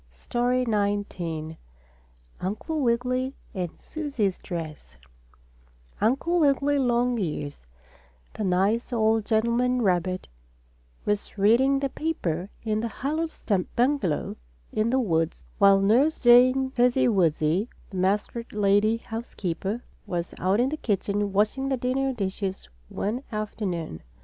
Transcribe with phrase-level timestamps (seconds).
[0.09, 1.57] STORY XIX
[2.39, 4.97] UNCLE WIGGILY AND SUSIE'S DRESS
[6.01, 7.67] Uncle Wiggily Longears,
[8.33, 10.27] the nice old gentleman rabbit,
[11.05, 14.37] was reading the paper in his hollow stump bungalow,
[14.73, 20.59] in the woods, while Nurse Jane Fuzzy Wuzzy, the muskrat lady house keeper, was out
[20.59, 24.01] in the kitchen washing the dinner dishes one afternoon.